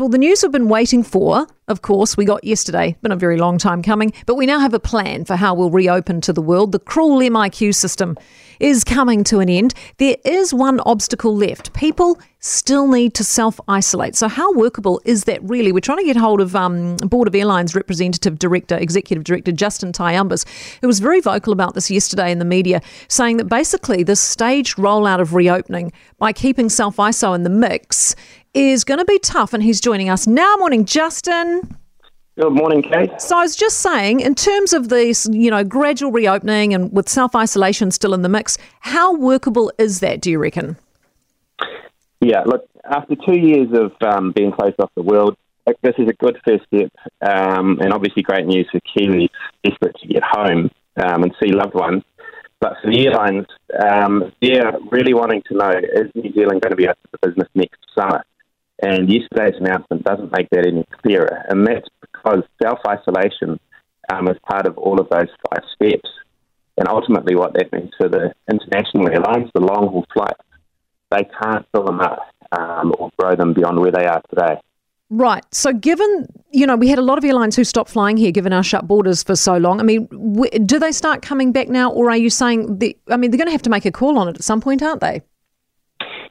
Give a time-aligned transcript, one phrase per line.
[0.00, 3.38] Well, the news we've been waiting for, of course, we got yesterday, been a very
[3.38, 6.42] long time coming, but we now have a plan for how we'll reopen to the
[6.42, 6.72] world.
[6.72, 8.18] The cruel MIQ system
[8.60, 9.72] is coming to an end.
[9.96, 11.72] There is one obstacle left.
[11.72, 14.14] People still need to self isolate.
[14.14, 15.72] So, how workable is that really?
[15.72, 19.92] We're trying to get hold of um, Board of Airlines Representative Director, Executive Director Justin
[19.92, 20.44] Tighe Umbers,
[20.82, 24.76] who was very vocal about this yesterday in the media, saying that basically this staged
[24.76, 28.14] rollout of reopening by keeping self iso in the mix
[28.54, 29.52] is going to be tough.
[29.52, 30.54] And he's joining us now.
[30.56, 31.53] Morning, Justin.
[32.36, 33.20] Good morning, Kate.
[33.20, 37.08] So I was just saying, in terms of this, you know, gradual reopening and with
[37.08, 40.20] self isolation still in the mix, how workable is that?
[40.20, 40.76] Do you reckon?
[42.20, 45.36] Yeah, look, after two years of um, being closed off the world,
[45.82, 46.90] this is a good first step,
[47.22, 49.28] um, and obviously great news for Kiwis
[49.62, 52.02] desperate to get home um, and see loved ones.
[52.60, 53.46] But for the airlines,
[53.80, 57.48] um, they're really wanting to know: is New Zealand going to be open for business
[57.54, 58.24] next summer?
[58.82, 61.88] And yesterday's announcement doesn't make that any clearer, and that's
[62.24, 63.58] because self isolation
[64.12, 66.08] um, is part of all of those five steps.
[66.76, 70.40] And ultimately, what that means for the international airlines, the long haul flights,
[71.10, 74.60] they can't fill them up um, or grow them beyond where they are today.
[75.10, 75.44] Right.
[75.54, 78.52] So, given, you know, we had a lot of airlines who stopped flying here given
[78.52, 79.78] our shut borders for so long.
[79.78, 80.08] I mean,
[80.66, 83.46] do they start coming back now, or are you saying, the, I mean, they're going
[83.46, 85.22] to have to make a call on it at some point, aren't they?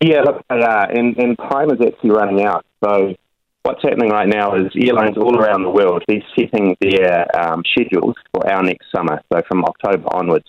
[0.00, 0.90] Yeah, look, they are.
[0.90, 2.64] And, and time is actually running out.
[2.82, 3.14] So,
[3.62, 8.16] what's happening right now is airlines all around the world, they're setting their um, schedules
[8.32, 10.46] for our next summer, so from October onwards.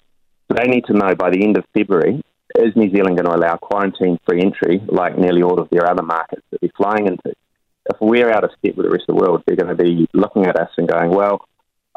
[0.50, 2.22] So they need to know by the end of February,
[2.56, 6.04] is New Zealand going to allow quarantine free entry like nearly all of their other
[6.04, 7.34] markets that they're flying into?
[7.90, 10.08] If we're out of step with the rest of the world, they're going to be
[10.14, 11.46] looking at us and going, well,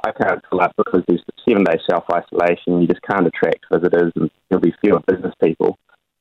[0.05, 2.81] I can't fill up because there's seven day self isolation.
[2.81, 5.79] You just can't attract visitors and there'll be fewer business people.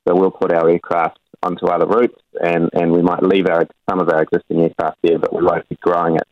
[0.07, 3.99] So we'll put our aircraft onto other routes, and, and we might leave our, some
[3.99, 6.27] of our existing aircraft there, but we won't be growing it.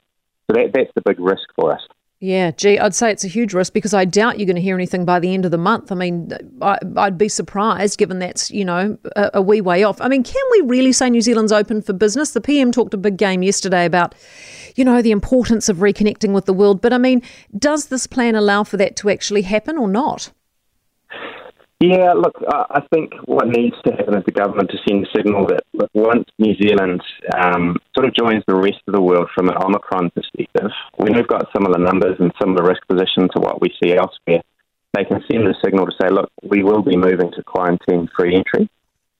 [0.48, 1.82] So that, that's the big risk for us.
[2.24, 4.76] Yeah, gee, I'd say it's a huge risk because I doubt you're going to hear
[4.76, 5.92] anything by the end of the month.
[5.92, 10.00] I mean, I, would be surprised given that's, you know, a, a, wee way off.
[10.00, 12.34] I mean, can we really say New Zealand's open for business?
[12.34, 14.14] The PM talked a big game yesterday about,
[14.76, 16.80] you know, the importance of reconnecting with the world.
[16.80, 17.24] But I mean,
[17.58, 20.32] does this plan allow for that to actually happen or not?
[21.82, 25.48] Yeah, look, I think what needs to happen is the government to send a signal
[25.48, 27.02] that look, once New Zealand
[27.36, 31.28] um, sort of joins the rest of the world from an Omicron perspective, when we've
[31.28, 34.44] got similar numbers and similar risk position to what we see elsewhere,
[34.94, 38.36] they can send a signal to say, look, we will be moving to quarantine free
[38.36, 38.70] entry.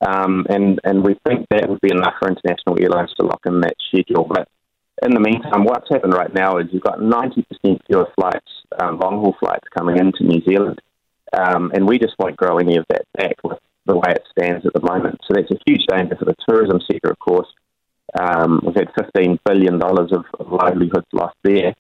[0.06, 3.62] Um, and, and we think that would be enough for international airlines to lock in
[3.62, 4.26] that schedule.
[4.30, 4.48] But
[5.02, 7.44] in the meantime, what's happened right now is you've got 90%
[7.88, 10.80] fewer flights, um, long haul flights coming into New Zealand.
[11.38, 14.66] Um, and we just won't grow any of that back with the way it stands
[14.66, 15.20] at the moment.
[15.28, 17.48] So that's a huge danger for the tourism sector, of course.
[18.20, 21.74] Um, we've had $15 billion of, of livelihoods lost there.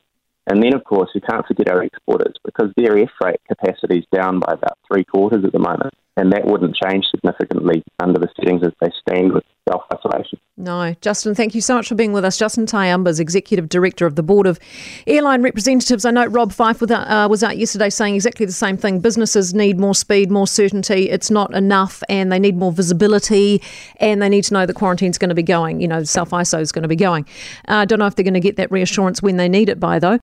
[0.47, 4.05] And then, of course, you can't forget our exporters because their air freight capacity is
[4.11, 8.27] down by about three quarters at the moment and that wouldn't change significantly under the
[8.35, 10.39] settings as they stand with self isolation.
[10.61, 10.95] No.
[11.01, 12.37] Justin, thank you so much for being with us.
[12.37, 14.59] Justin Tighe Umbers, Executive Director of the Board of
[15.07, 16.05] Airline Representatives.
[16.05, 18.99] I know Rob Fyfe was out, uh, was out yesterday saying exactly the same thing.
[18.99, 21.09] Businesses need more speed, more certainty.
[21.09, 23.59] It's not enough, and they need more visibility,
[23.97, 25.81] and they need to know that quarantine's going to be going.
[25.81, 27.25] You know, self ISO is going to be going.
[27.65, 29.79] I uh, don't know if they're going to get that reassurance when they need it
[29.79, 30.19] by, though.